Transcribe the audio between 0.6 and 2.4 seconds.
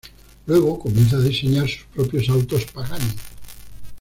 comienza a diseñar sus propios